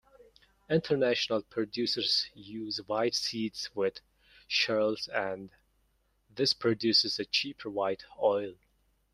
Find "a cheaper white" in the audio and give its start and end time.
7.19-8.03